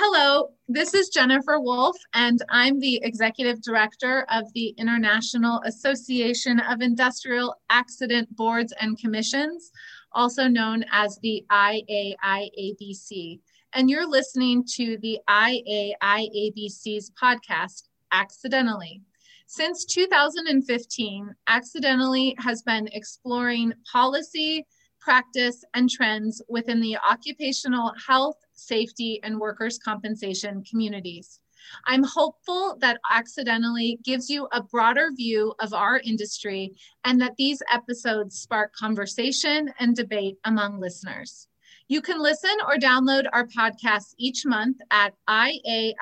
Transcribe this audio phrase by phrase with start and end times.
[0.00, 6.80] Hello, this is Jennifer Wolf, and I'm the Executive Director of the International Association of
[6.80, 9.72] Industrial Accident Boards and Commissions,
[10.12, 13.40] also known as the IAIABC.
[13.72, 19.02] And you're listening to the IAIABC's podcast, Accidentally.
[19.48, 24.64] Since 2015, Accidentally has been exploring policy,
[25.00, 31.40] practice, and trends within the occupational health safety, and workers' compensation communities.
[31.86, 37.62] I'm hopeful that accidentally gives you a broader view of our industry and that these
[37.72, 41.48] episodes spark conversation and debate among listeners.
[41.88, 45.94] You can listen or download our podcast each month at iaiabc.org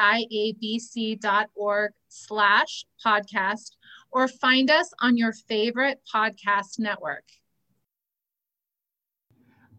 [2.09, 3.71] slash podcast
[4.11, 7.25] or find us on your favorite podcast network.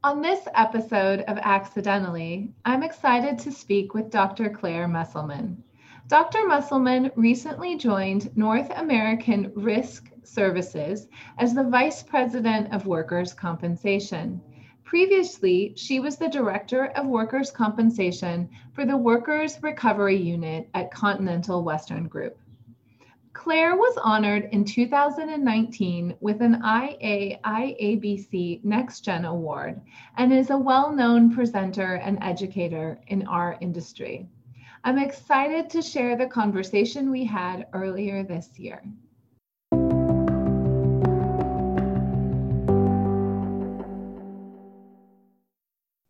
[0.04, 4.48] On this episode of Accidentally, I'm excited to speak with Dr.
[4.48, 5.64] Claire Musselman.
[6.08, 6.46] Dr.
[6.46, 11.08] Musselman recently joined North American Risk Services
[11.40, 14.40] as the Vice President of Workers' Compensation.
[14.84, 21.64] Previously, she was the Director of Workers' Compensation for the Workers' Recovery Unit at Continental
[21.64, 22.38] Western Group.
[23.38, 27.36] Claire was honored in 2019 with an IAIABC
[28.66, 29.80] Next Gen Award
[30.18, 34.28] and is a well known presenter and educator in our industry.
[34.84, 38.82] I'm excited to share the conversation we had earlier this year.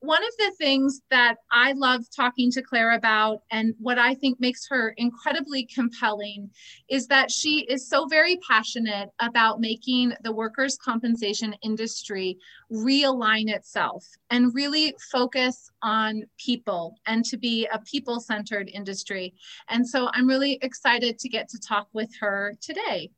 [0.08, 4.40] One of the things that I love talking to Claire about, and what I think
[4.40, 6.50] makes her incredibly compelling,
[6.88, 12.38] is that she is so very passionate about making the workers' compensation industry
[12.72, 19.34] realign itself and really focus on people and to be a people centered industry.
[19.68, 23.12] And so I'm really excited to get to talk with her today.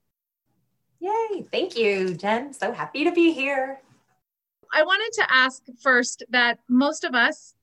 [0.99, 1.45] Yay!
[1.51, 2.51] Thank you, Jen.
[2.51, 3.79] So happy to be here.
[4.71, 7.55] I wanted to ask first that most of us,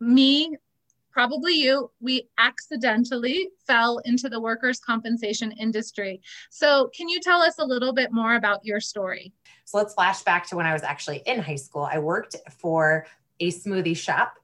[0.00, 0.56] me,
[1.10, 6.20] probably you, we accidentally fell into the workers' compensation industry.
[6.50, 9.32] So, can you tell us a little bit more about your story?
[9.64, 11.88] So, let's flash back to when I was actually in high school.
[11.90, 13.06] I worked for
[13.40, 14.34] a smoothie shop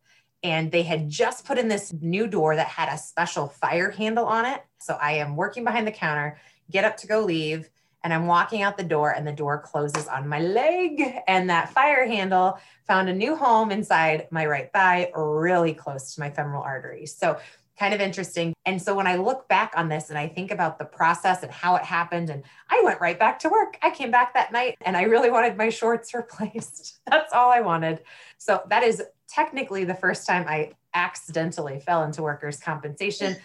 [0.42, 4.26] and they had just put in this new door that had a special fire handle
[4.26, 4.60] on it.
[4.80, 6.38] So, I am working behind the counter,
[6.70, 7.70] get up to go leave
[8.04, 11.70] and I'm walking out the door and the door closes on my leg and that
[11.70, 16.62] fire handle found a new home inside my right thigh really close to my femoral
[16.62, 17.06] artery.
[17.06, 17.38] So
[17.78, 18.54] kind of interesting.
[18.66, 21.50] And so when I look back on this and I think about the process and
[21.50, 23.78] how it happened and I went right back to work.
[23.82, 27.00] I came back that night and I really wanted my shorts replaced.
[27.06, 28.02] That's all I wanted.
[28.38, 33.36] So that is technically the first time I accidentally fell into workers compensation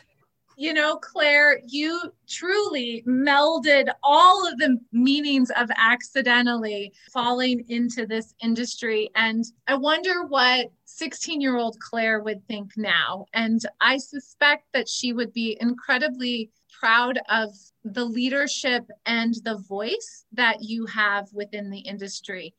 [0.59, 8.33] you know, Claire, you truly melded all of the meanings of accidentally falling into this
[8.43, 9.09] industry.
[9.15, 13.25] And I wonder what 16 year old Claire would think now.
[13.33, 17.51] And I suspect that she would be incredibly proud of
[17.85, 22.53] the leadership and the voice that you have within the industry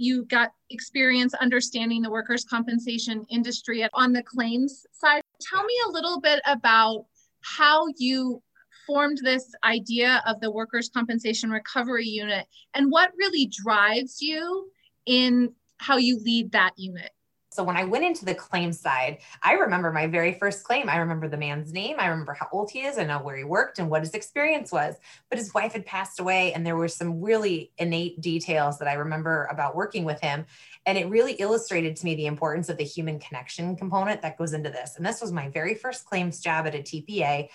[0.00, 5.22] you got experience understanding the workers' compensation industry on the claims side.
[5.40, 7.06] Tell me a little bit about
[7.40, 8.42] how you
[8.86, 14.70] formed this idea of the workers' compensation recovery unit and what really drives you
[15.06, 17.10] in how you lead that unit.
[17.58, 20.88] So when I went into the claim side, I remember my very first claim.
[20.88, 21.96] I remember the man's name.
[21.98, 22.98] I remember how old he is.
[22.98, 24.94] I know where he worked and what his experience was.
[25.28, 28.92] But his wife had passed away, and there were some really innate details that I
[28.92, 30.46] remember about working with him.
[30.86, 34.52] And it really illustrated to me the importance of the human connection component that goes
[34.52, 34.94] into this.
[34.96, 37.48] And this was my very first claims job at a TPA.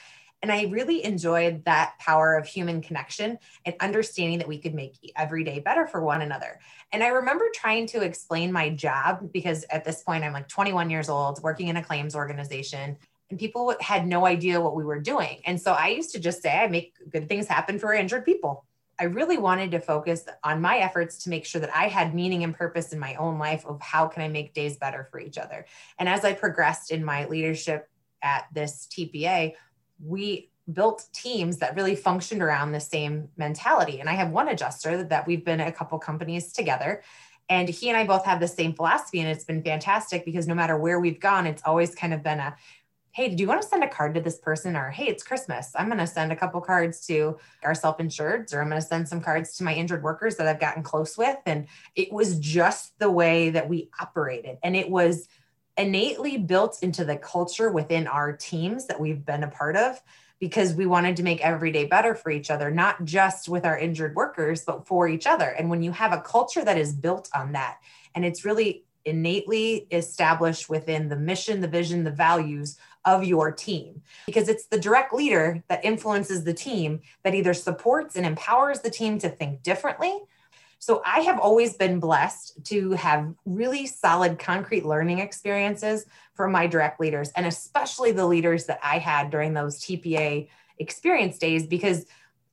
[0.44, 4.98] And I really enjoyed that power of human connection and understanding that we could make
[5.16, 6.60] every day better for one another.
[6.92, 10.90] And I remember trying to explain my job because at this point I'm like 21
[10.90, 12.98] years old, working in a claims organization,
[13.30, 15.42] and people had no idea what we were doing.
[15.46, 18.66] And so I used to just say, I make good things happen for injured people.
[19.00, 22.44] I really wanted to focus on my efforts to make sure that I had meaning
[22.44, 25.38] and purpose in my own life of how can I make days better for each
[25.38, 25.66] other.
[25.98, 27.90] And as I progressed in my leadership
[28.22, 29.54] at this TPA,
[30.06, 34.00] we built teams that really functioned around the same mentality.
[34.00, 37.04] And I have one adjuster that we've been a couple companies together.
[37.50, 39.20] And he and I both have the same philosophy.
[39.20, 42.40] And it's been fantastic because no matter where we've gone, it's always kind of been
[42.40, 42.56] a,
[43.12, 44.78] hey, do you want to send a card to this person?
[44.78, 45.72] Or hey, it's Christmas.
[45.76, 48.88] I'm going to send a couple cards to our self insureds, or I'm going to
[48.88, 51.38] send some cards to my injured workers that I've gotten close with.
[51.46, 54.58] And it was just the way that we operated.
[54.64, 55.28] And it was
[55.78, 60.02] innately built into the culture within our teams that we've been a part of
[60.40, 63.78] because we wanted to make every day better for each other, not just with our
[63.78, 65.46] injured workers, but for each other.
[65.46, 67.78] And when you have a culture that is built on that,
[68.14, 74.02] and it's really innately established within the mission, the vision, the values of your team,
[74.26, 78.90] because it's the direct leader that influences the team that either supports and empowers the
[78.90, 80.20] team to think differently
[80.84, 86.68] so I have always been blessed to have really solid, concrete learning experiences from my
[86.68, 90.50] direct leaders, and especially the leaders that I had during those TPA
[90.80, 92.06] experience days, because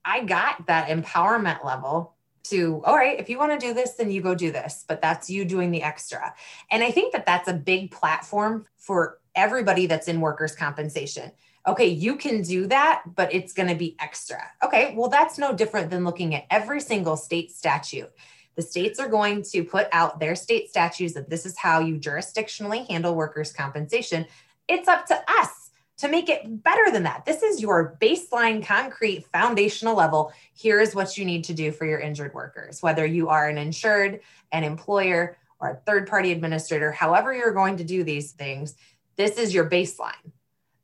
[0.05, 4.13] I got that empowerment level to, all right, if you want to do this, then
[4.13, 6.33] you go do this, but that's you doing the extra.
[6.71, 11.33] And I think that that's a big platform for everybody that's in workers' compensation
[11.67, 14.43] okay, you can do that, but it's going to be extra.
[14.63, 18.11] Okay, well, that's no different than looking at every single state statute.
[18.57, 21.97] The states are going to put out their state statutes that this is how you
[21.97, 24.27] jurisdictionally handle workers' compensation.
[24.69, 27.25] It's up to us to make it better than that.
[27.27, 30.33] This is your baseline, concrete, foundational level.
[30.55, 33.59] Here is what you need to do for your injured workers, whether you are an
[33.59, 34.21] insured,
[34.53, 38.75] an employer, or a third party administrator, however, you're going to do these things.
[39.17, 40.33] This is your baseline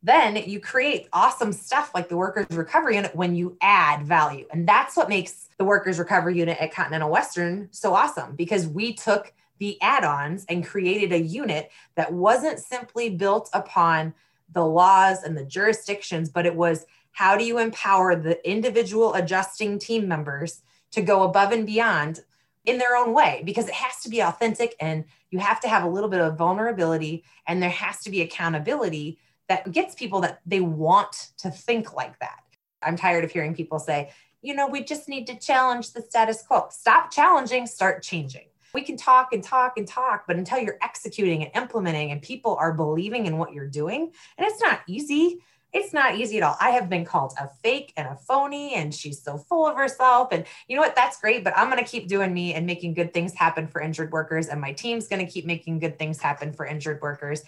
[0.02, 4.46] then you create awesome stuff like the workers recovery unit when you add value.
[4.52, 8.94] And that's what makes the workers recovery unit at continental western so awesome because we
[8.94, 14.14] took the add-ons and created a unit that wasn't simply built upon
[14.52, 19.78] the laws and the jurisdictions but it was how do you empower the individual adjusting
[19.78, 20.60] team members
[20.90, 22.20] to go above and beyond
[22.66, 23.40] in their own way?
[23.42, 26.36] Because it has to be authentic and you have to have a little bit of
[26.36, 31.94] vulnerability and there has to be accountability that gets people that they want to think
[31.94, 32.40] like that.
[32.82, 34.10] I'm tired of hearing people say,
[34.42, 36.66] you know, we just need to challenge the status quo.
[36.70, 38.46] Stop challenging, start changing.
[38.74, 42.56] We can talk and talk and talk, but until you're executing and implementing and people
[42.56, 45.38] are believing in what you're doing, and it's not easy.
[45.72, 46.56] It's not easy at all.
[46.60, 50.28] I have been called a fake and a phony, and she's so full of herself.
[50.30, 50.94] And you know what?
[50.94, 53.80] That's great, but I'm going to keep doing me and making good things happen for
[53.80, 54.46] injured workers.
[54.46, 57.42] And my team's going to keep making good things happen for injured workers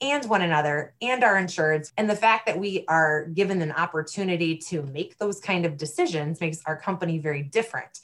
[0.00, 1.92] and one another and our insureds.
[1.96, 6.40] And the fact that we are given an opportunity to make those kind of decisions
[6.40, 8.00] makes our company very different.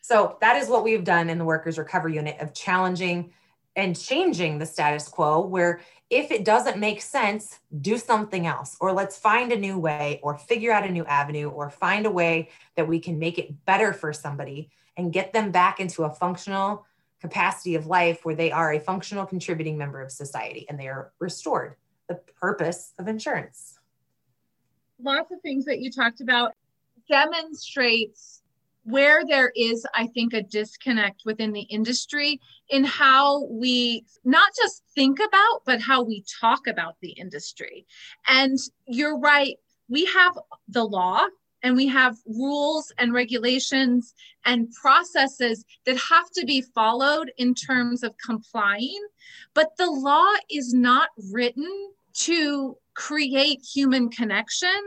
[0.00, 3.32] So that is what we've done in the workers recovery unit of challenging
[3.76, 8.92] and changing the status quo where if it doesn't make sense, do something else, or
[8.92, 12.48] let's find a new way, or figure out a new avenue, or find a way
[12.74, 16.84] that we can make it better for somebody and get them back into a functional
[17.20, 21.12] capacity of life where they are a functional contributing member of society and they are
[21.18, 21.76] restored.
[22.08, 23.78] The purpose of insurance.
[25.02, 26.52] Lots of things that you talked about
[27.08, 28.42] demonstrates
[28.84, 32.40] where there is i think a disconnect within the industry
[32.70, 37.86] in how we not just think about but how we talk about the industry.
[38.26, 39.56] And you're right
[39.88, 40.38] we have
[40.68, 41.26] the law
[41.62, 44.14] and we have rules and regulations
[44.44, 49.00] and processes that have to be followed in terms of complying.
[49.54, 51.68] But the law is not written
[52.12, 54.80] to create human connection.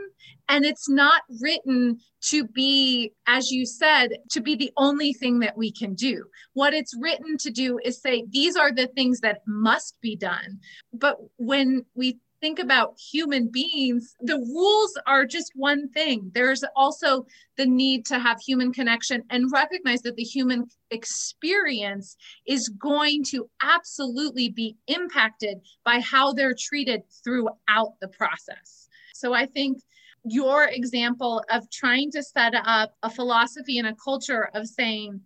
[0.48, 1.98] And it's not written
[2.28, 6.24] to be, as you said, to be the only thing that we can do.
[6.52, 10.60] What it's written to do is say, these are the things that must be done.
[10.92, 16.30] But when we think about human beings, the rules are just one thing.
[16.34, 17.24] There's also
[17.56, 23.48] the need to have human connection and recognize that the human experience is going to
[23.62, 28.90] absolutely be impacted by how they're treated throughout the process.
[29.14, 29.78] So I think
[30.26, 35.18] your example of trying to set up a philosophy and a culture of saying,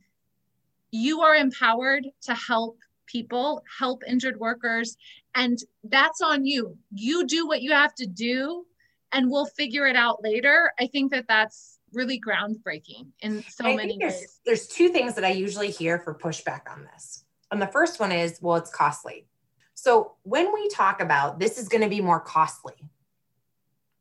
[0.93, 2.79] you are empowered to help
[3.11, 4.97] people, help injured workers,
[5.35, 6.77] and that's on you.
[6.93, 8.65] You do what you have to do,
[9.13, 10.73] and we'll figure it out later.
[10.79, 14.41] I think that that's really groundbreaking in so I many there's, ways.
[14.45, 17.25] There's two things that I usually hear for pushback on this.
[17.51, 19.27] And the first one is, well, it's costly.
[19.75, 22.75] So when we talk about this is going to be more costly,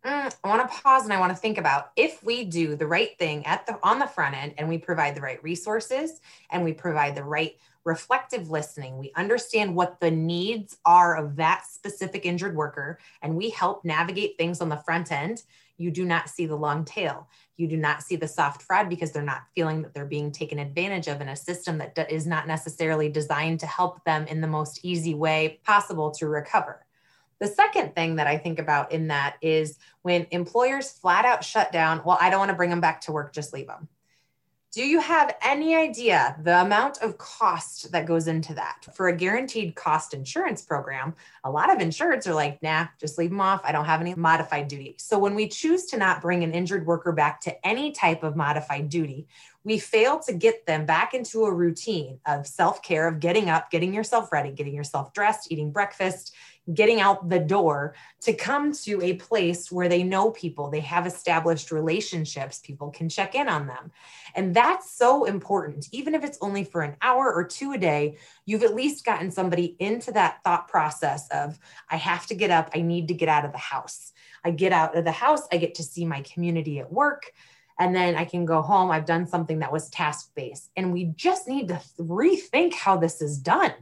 [0.06, 2.88] mm, I want to pause and I want to think about if we do the
[2.88, 6.64] right thing at the on the front end and we provide the right resources and
[6.64, 8.98] we provide the right reflective listening.
[8.98, 14.38] We understand what the needs are of that specific injured worker, and we help navigate
[14.38, 15.44] things on the front end.
[15.78, 17.30] You do not see the long tail.
[17.56, 20.60] You do not see the soft fraud because they're not feeling that they're being taken
[20.60, 24.48] advantage of in a system that is not necessarily designed to help them in the
[24.48, 26.86] most easy way possible to recover.
[27.40, 31.72] The second thing that I think about in that is when employers flat out shut
[31.72, 33.88] down, well, I don't want to bring them back to work, just leave them
[34.74, 38.86] Do you have any idea the amount of cost that goes into that?
[38.94, 43.30] For a guaranteed cost insurance program, a lot of insureds are like, nah, just leave
[43.30, 43.62] them off.
[43.64, 44.96] I don't have any modified duty.
[45.00, 48.36] So when we choose to not bring an injured worker back to any type of
[48.36, 49.28] modified duty,
[49.64, 53.72] we fail to get them back into a routine of self care, of getting up,
[53.72, 56.36] getting yourself ready, getting yourself dressed, eating breakfast,
[56.74, 61.08] getting out the door to come to a place where they know people, they have
[61.08, 63.92] established relationships, people can check in on them.
[64.36, 65.88] And that's so important.
[65.92, 69.32] Even if it's only for an hour or two a day, you've at least gotten
[69.32, 71.58] somebody into that thought process of,
[71.90, 74.12] I have to get up, I need to get out of the house.
[74.44, 77.32] I get out of the house, I get to see my community at work.
[77.80, 78.90] And then I can go home.
[78.90, 80.72] I've done something that was task based.
[80.76, 83.74] And we just need to rethink how this is done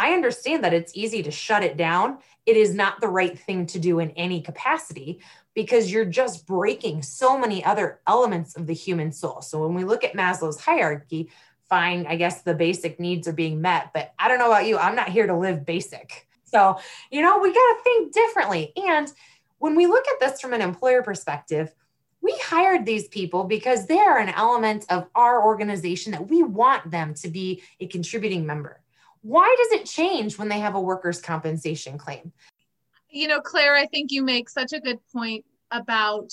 [0.00, 2.20] I understand that it's easy to shut it down.
[2.46, 5.20] It is not the right thing to do in any capacity
[5.54, 9.42] because you're just breaking so many other elements of the human soul.
[9.42, 11.30] So when we look at Maslow's hierarchy,
[11.68, 14.78] fine, I guess the basic needs are being met, but I don't know about you,
[14.78, 16.26] I'm not here to live basic.
[16.44, 16.78] So,
[17.10, 18.72] you know, we got to think differently.
[18.76, 19.12] And
[19.58, 21.74] when we look at this from an employer perspective,
[22.22, 26.90] we hired these people because they are an element of our organization that we want
[26.90, 28.79] them to be a contributing member.
[29.22, 32.32] Why does it change when they have a workers' compensation claim?
[33.10, 36.32] You know, Claire, I think you make such a good point about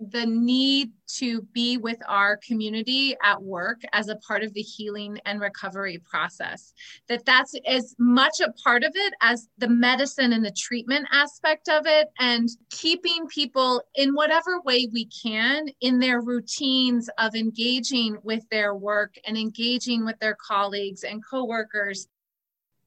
[0.00, 5.18] the need to be with our community at work as a part of the healing
[5.26, 6.72] and recovery process
[7.08, 11.68] that that's as much a part of it as the medicine and the treatment aspect
[11.68, 18.16] of it and keeping people in whatever way we can in their routines of engaging
[18.22, 22.06] with their work and engaging with their colleagues and coworkers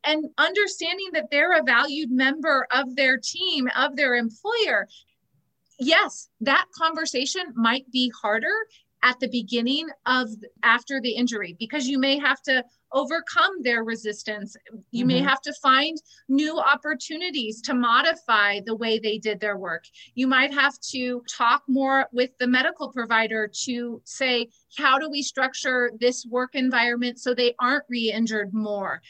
[0.03, 4.87] and understanding that they're a valued member of their team, of their employer.
[5.79, 8.53] Yes, that conversation might be harder
[9.03, 10.29] at the beginning of
[10.63, 14.55] after the injury because you may have to overcome their resistance.
[14.91, 15.07] You mm-hmm.
[15.07, 19.85] may have to find new opportunities to modify the way they did their work.
[20.13, 25.21] You might have to talk more with the medical provider to say, how do we
[25.21, 29.01] structure this work environment so they aren't re injured more?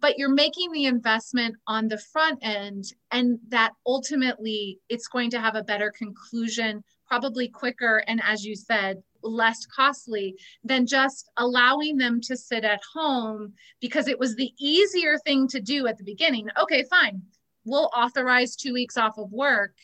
[0.00, 5.40] But you're making the investment on the front end and that ultimately it's going to
[5.40, 11.96] have a better conclusion probably quicker and as you said less costly than just allowing
[11.96, 16.04] them to sit at home because it was the easier thing to do at the
[16.04, 16.48] beginning.
[16.60, 17.22] Okay fine
[17.64, 19.74] we'll authorize 2 weeks off of work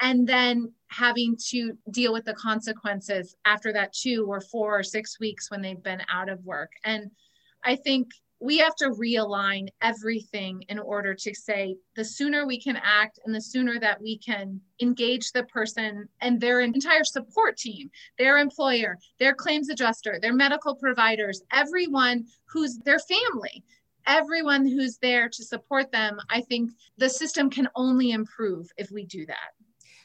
[0.00, 5.20] and then having to deal with the consequences after that 2 or 4 or 6
[5.20, 6.72] weeks when they've been out of work.
[6.84, 7.10] And
[7.64, 8.08] i think
[8.44, 13.34] we have to realign everything in order to say the sooner we can act and
[13.34, 18.98] the sooner that we can engage the person and their entire support team, their employer,
[19.18, 23.64] their claims adjuster, their medical providers, everyone who's their family,
[24.06, 26.18] everyone who's there to support them.
[26.28, 29.53] I think the system can only improve if we do that.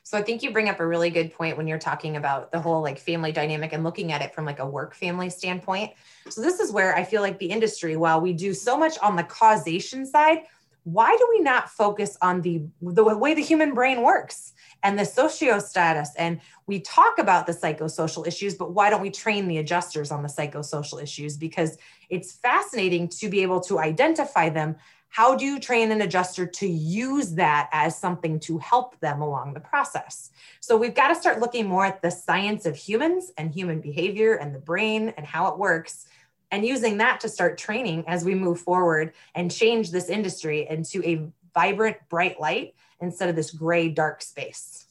[0.09, 2.59] So I think you bring up a really good point when you're talking about the
[2.59, 5.91] whole like family dynamic and looking at it from like a work family standpoint.
[6.31, 9.15] So this is where I feel like the industry, while we do so much on
[9.15, 10.45] the causation side,
[10.81, 15.05] why do we not focus on the the way the human brain works and the
[15.05, 19.57] socio status and we talk about the psychosocial issues but why don't we train the
[19.57, 21.77] adjusters on the psychosocial issues because
[22.09, 24.75] it's fascinating to be able to identify them
[25.09, 29.53] how do you train an adjuster to use that as something to help them along
[29.53, 30.31] the process?
[30.59, 34.35] So we've got to start looking more at the science of humans and human behavior
[34.35, 36.07] and the brain and how it works
[36.51, 41.03] and using that to start training as we move forward and change this industry into
[41.03, 44.85] a vibrant, bright light instead of this gray, dark space.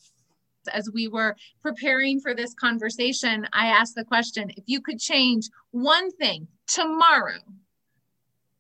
[0.73, 5.49] As we were preparing for this conversation, I asked the question if you could change
[5.71, 7.39] one thing tomorrow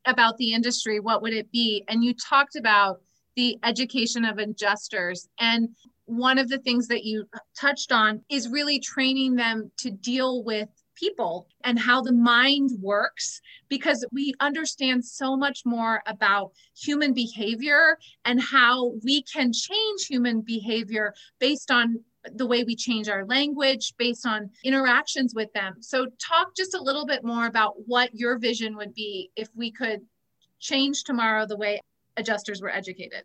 [0.08, 1.84] about the industry, what would it be?
[1.88, 3.00] And you talked about
[3.36, 5.28] the education of adjusters.
[5.38, 5.68] And
[6.06, 10.68] one of the things that you touched on is really training them to deal with
[10.96, 17.96] people and how the mind works because we understand so much more about human behavior
[18.24, 22.02] and how we can change human behavior based on
[22.34, 25.76] the way we change our language based on interactions with them.
[25.80, 29.70] So, talk just a little bit more about what your vision would be if we
[29.70, 30.00] could
[30.60, 31.80] change tomorrow the way
[32.16, 33.22] adjusters were educated.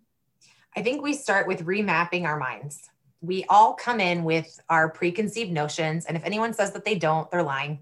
[0.75, 2.89] I think we start with remapping our minds.
[3.21, 7.29] We all come in with our preconceived notions, and if anyone says that they don't,
[7.31, 7.81] they're lying.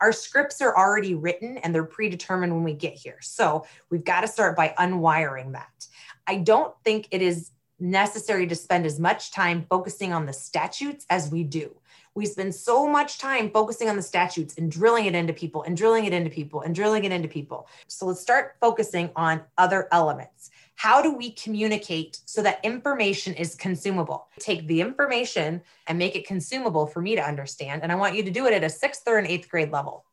[0.00, 3.18] Our scripts are already written and they're predetermined when we get here.
[3.20, 5.86] So we've got to start by unwiring that.
[6.26, 7.51] I don't think it is
[7.82, 11.74] necessary to spend as much time focusing on the statutes as we do.
[12.14, 15.76] We spend so much time focusing on the statutes and drilling it into people and
[15.76, 17.68] drilling it into people and drilling it into people.
[17.88, 20.50] So let's start focusing on other elements.
[20.74, 24.28] How do we communicate so that information is consumable?
[24.38, 27.82] Take the information and make it consumable for me to understand.
[27.82, 30.04] And I want you to do it at a sixth or an eighth grade level.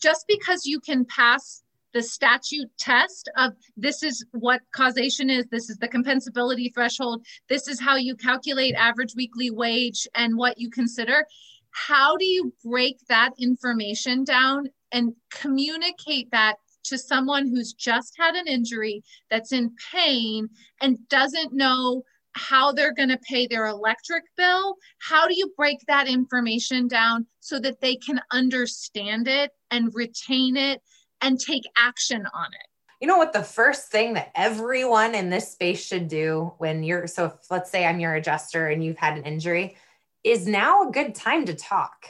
[0.00, 1.62] Just because you can pass
[1.94, 7.68] the statute test of this is what causation is, this is the compensability threshold, this
[7.68, 11.24] is how you calculate average weekly wage and what you consider.
[11.70, 18.34] How do you break that information down and communicate that to someone who's just had
[18.34, 20.48] an injury that's in pain
[20.82, 24.76] and doesn't know how they're going to pay their electric bill.
[24.98, 30.56] How do you break that information down so that they can understand it and retain
[30.56, 30.82] it
[31.24, 32.68] and take action on it.
[33.00, 33.32] You know what?
[33.32, 37.70] The first thing that everyone in this space should do when you're so, if, let's
[37.70, 39.76] say I'm your adjuster and you've had an injury,
[40.22, 42.06] is now a good time to talk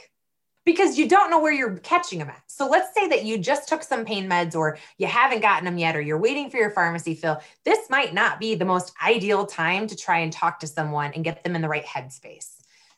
[0.65, 2.43] because you don't know where you're catching them at.
[2.47, 5.77] So let's say that you just took some pain meds or you haven't gotten them
[5.77, 7.41] yet or you're waiting for your pharmacy fill.
[7.63, 11.23] This might not be the most ideal time to try and talk to someone and
[11.23, 12.49] get them in the right headspace.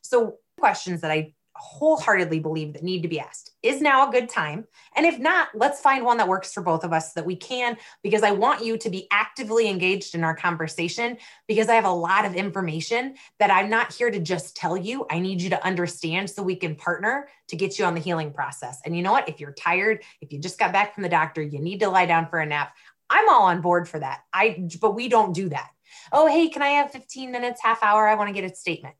[0.02, 3.52] So questions that I wholeheartedly believe that need to be asked.
[3.64, 4.66] Is now a good time?
[4.96, 7.36] And if not let's find one that works for both of us so that we
[7.36, 11.86] can because i want you to be actively engaged in our conversation because i have
[11.86, 15.06] a lot of information that i'm not here to just tell you.
[15.10, 18.32] I need you to understand so we can partner to get you on the healing
[18.32, 18.80] process.
[18.86, 19.30] And you know what?
[19.30, 22.06] If you're tired if you just got back from the doctor you need to lie
[22.06, 22.74] down for a nap.
[23.10, 24.22] I'm all on board for that.
[24.34, 25.70] I but we don't do that.
[26.12, 28.08] Oh hey can i have 15 minutes half hour?
[28.08, 28.96] I want to get a statement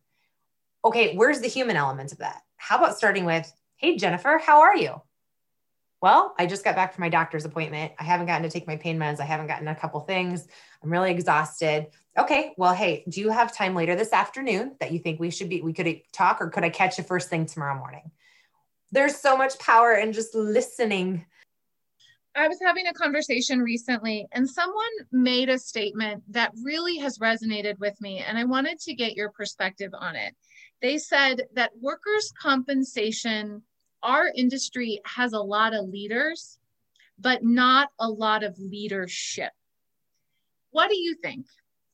[0.88, 4.76] okay where's the human element of that how about starting with, Hey, Jennifer, how are
[4.76, 5.02] you?
[6.02, 7.94] Well, I just got back from my doctor's appointment.
[7.98, 9.20] I haven't gotten to take my pain meds.
[9.20, 10.48] I haven't gotten a couple things.
[10.84, 11.88] I'm really exhausted.
[12.18, 15.50] Okay, well, hey, do you have time later this afternoon that you think we should
[15.50, 18.12] be, we could talk, or could I catch you first thing tomorrow morning?
[18.92, 21.26] There's so much power in just listening.
[22.36, 27.80] I was having a conversation recently, and someone made a statement that really has resonated
[27.80, 30.36] with me, and I wanted to get your perspective on it
[30.82, 33.64] they said that workers' compensation,
[34.04, 36.60] our industry has a lot of leaders,
[37.18, 39.52] but not a lot of leadership.
[40.72, 41.48] What do you think?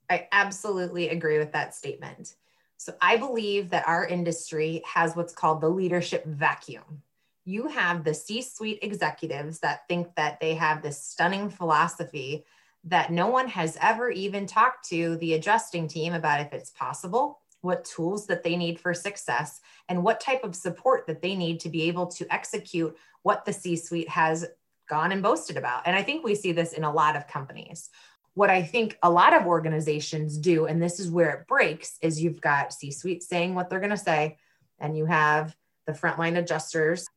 [0.10, 2.36] I absolutely agree with that statement.
[2.78, 7.02] So I believe that our industry has what's called the leadership vacuum.
[7.46, 12.46] You have the C suite executives that think that they have this stunning philosophy
[12.86, 17.40] that no one has ever even talked to the adjusting team about if it's possible
[17.64, 21.60] what tools that they need for success, and what type of support that they need
[21.62, 24.46] to be able to execute what the C suite has
[24.90, 25.84] gone and boasted about.
[25.88, 27.90] And I think we see this in a lot of companies.
[28.34, 32.22] What I think a lot of organizations do, and this is where it breaks, is
[32.22, 34.38] you've got C suite saying what they're going to say,
[34.80, 37.08] and you have the frontline adjusters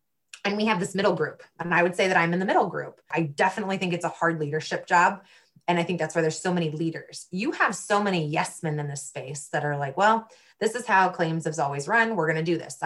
[0.44, 1.42] and we have this middle group.
[1.58, 3.00] And I would say that I'm in the middle group.
[3.10, 5.22] I definitely think it's a hard leadership job.
[5.68, 7.26] And I think that's why there's so many leaders.
[7.30, 10.28] You have so many yes men in this space that are like, well,
[10.60, 12.14] this is how claims has always run.
[12.14, 12.78] We're going to do this.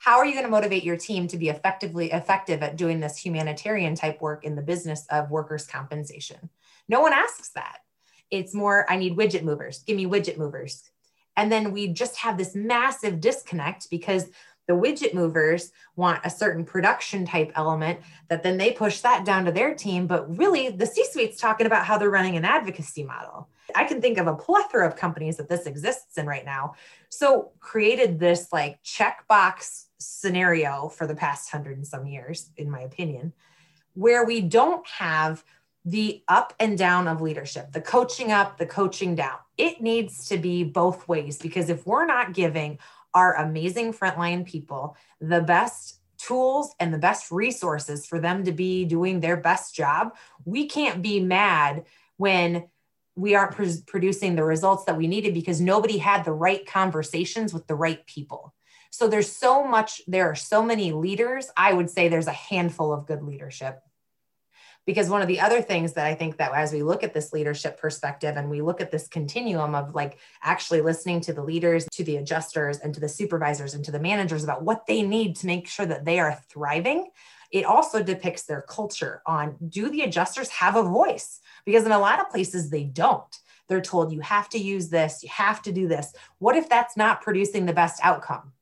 [0.00, 3.16] How are you going to motivate your team to be effectively effective at doing this
[3.16, 6.50] humanitarian type work in the business of workers' compensation?
[6.88, 7.78] No one asks that.
[8.30, 9.84] It's more, I need widget movers.
[9.84, 10.82] Give me widget movers.
[11.36, 14.26] And then we just have this massive disconnect because
[14.66, 19.44] the widget movers want a certain production type element that then they push that down
[19.44, 20.06] to their team.
[20.06, 23.48] But really, the C suite's talking about how they're running an advocacy model.
[23.74, 26.74] I can think of a plethora of companies that this exists in right now.
[27.08, 32.80] So, created this like checkbox scenario for the past hundred and some years, in my
[32.80, 33.32] opinion,
[33.94, 35.44] where we don't have
[35.84, 39.38] the up and down of leadership, the coaching up, the coaching down.
[39.56, 42.78] It needs to be both ways because if we're not giving
[43.16, 48.84] our amazing frontline people the best tools and the best resources for them to be
[48.84, 51.84] doing their best job, we can't be mad
[52.18, 52.68] when
[53.14, 57.54] we aren't pr- producing the results that we needed because nobody had the right conversations
[57.54, 58.54] with the right people.
[58.90, 61.50] So there's so much, there are so many leaders.
[61.56, 63.80] I would say there's a handful of good leadership
[64.86, 67.32] because one of the other things that i think that as we look at this
[67.32, 71.86] leadership perspective and we look at this continuum of like actually listening to the leaders
[71.92, 75.36] to the adjusters and to the supervisors and to the managers about what they need
[75.36, 77.08] to make sure that they are thriving
[77.50, 81.40] it also depicts their culture on do the adjusters have a voice?
[81.64, 83.36] Because in a lot of places they don't.
[83.68, 86.12] They're told you have to use this you have to do this.
[86.38, 88.52] What if that's not producing the best outcome?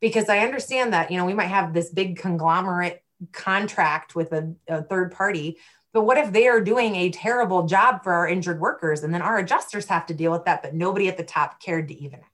[0.00, 4.54] Because i understand that you know we might have this big conglomerate contract with a,
[4.68, 5.58] a third party
[5.92, 9.22] but what if they are doing a terrible job for our injured workers and then
[9.22, 12.20] our adjusters have to deal with that but nobody at the top cared to even
[12.20, 12.32] ask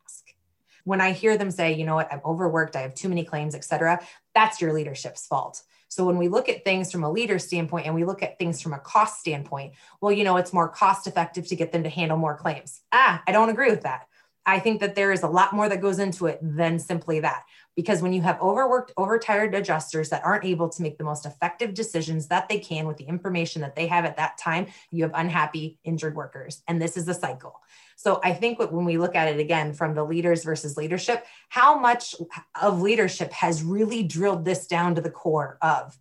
[0.89, 3.55] when I hear them say, you know what, I'm overworked, I have too many claims,
[3.55, 4.01] et cetera,
[4.35, 5.63] that's your leadership's fault.
[5.89, 8.63] So when we look at things from a leader standpoint and we look at things
[8.63, 11.91] from a cost standpoint, well, you know, it's more cost effective to get them to
[11.91, 12.81] handle more claims.
[12.91, 14.07] Ah, I don't agree with that.
[14.47, 17.45] I think that there is a lot more that goes into it than simply that.
[17.79, 21.75] Because when you have overworked, overtired adjusters that aren't able to make the most effective
[21.75, 25.13] decisions that they can with the information that they have at that time, you have
[25.15, 26.61] unhappy, injured workers.
[26.67, 27.61] And this is a cycle.
[27.95, 31.79] So I think when we look at it again from the leaders versus leadership, how
[31.79, 32.17] much
[32.61, 35.97] of leadership has really drilled this down to the core of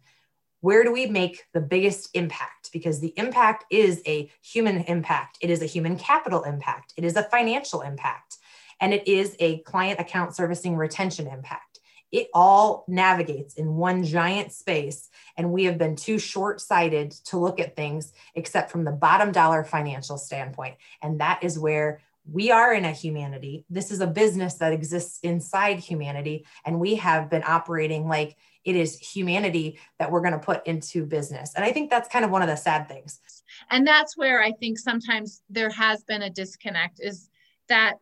[0.62, 2.72] where do we make the biggest impact?
[2.74, 7.16] Because the impact is a human impact, it is a human capital impact, it is
[7.16, 8.38] a financial impact,
[8.80, 11.80] and it is a client account servicing retention impact.
[12.12, 15.10] It all navigates in one giant space.
[15.36, 19.32] And we have been too short sighted to look at things except from the bottom
[19.32, 20.76] dollar financial standpoint.
[21.02, 23.66] And that is where we are in a humanity.
[23.70, 26.46] This is a business that exists inside humanity.
[26.66, 31.06] And we have been operating like it is humanity that we're going to put into
[31.06, 31.54] business.
[31.56, 33.22] And I think that's kind of one of the sad things.
[33.70, 37.30] And that's where I think sometimes there has been a disconnect is
[37.70, 37.96] that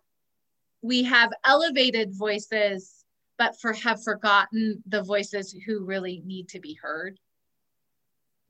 [0.86, 3.06] we have elevated voices,
[3.38, 7.20] but for have forgotten the voices who really need to be heard.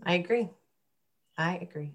[0.03, 0.49] I agree.
[1.37, 1.93] I agree.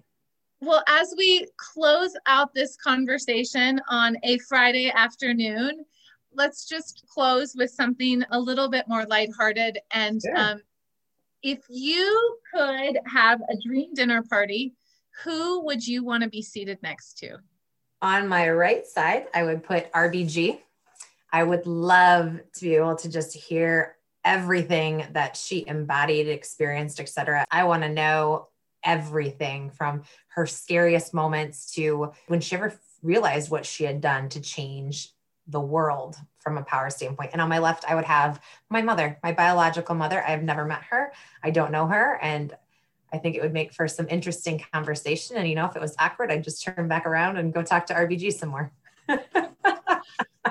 [0.59, 5.85] Well, as we close out this conversation on a Friday afternoon,
[6.33, 9.79] let's just close with something a little bit more lighthearted.
[9.91, 10.37] And sure.
[10.37, 10.61] um,
[11.43, 14.73] if you could have a dream dinner party,
[15.23, 17.37] who would you want to be seated next to?
[18.01, 20.59] On my right side, I would put RBG.
[21.31, 27.45] I would love to be able to just hear everything that she embodied, experienced, etc.
[27.51, 28.47] I want to know
[28.83, 34.41] everything from her scariest moments to when she ever realized what she had done to
[34.41, 35.09] change
[35.47, 37.31] the world from a power standpoint.
[37.33, 40.23] And on my left, I would have my mother, my biological mother.
[40.25, 41.11] I've never met her.
[41.43, 42.19] I don't know her.
[42.21, 42.55] And
[43.13, 45.37] I think it would make for some interesting conversation.
[45.37, 47.85] And, you know, if it was awkward, I'd just turn back around and go talk
[47.87, 48.71] to RBG some more.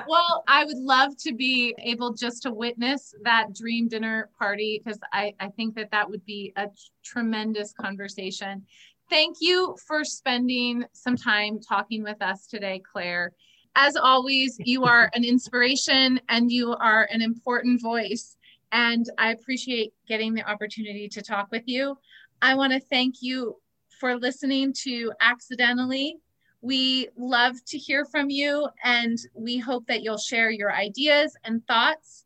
[0.07, 4.99] well, I would love to be able just to witness that dream dinner party because
[5.11, 6.67] I, I think that that would be a
[7.03, 8.63] tremendous conversation.
[9.09, 13.33] Thank you for spending some time talking with us today, Claire.
[13.75, 18.37] As always, you are an inspiration and you are an important voice.
[18.71, 21.97] And I appreciate getting the opportunity to talk with you.
[22.41, 23.57] I want to thank you
[23.99, 26.17] for listening to Accidentally
[26.61, 31.65] we love to hear from you and we hope that you'll share your ideas and
[31.67, 32.25] thoughts.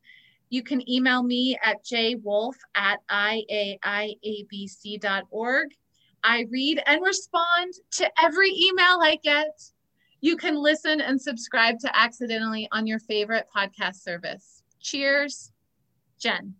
[0.50, 3.70] You can email me at jwolf at iaiabc.org.
[6.24, 9.62] I read and respond to every email I get.
[10.22, 14.64] You can listen and subscribe to Accidentally on your favorite podcast service.
[14.80, 15.52] Cheers,
[16.20, 16.56] Jen.